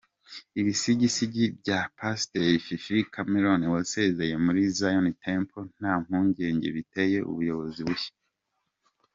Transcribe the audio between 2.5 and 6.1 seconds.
Fifi Cameron wasezeye muri Zion Temple nta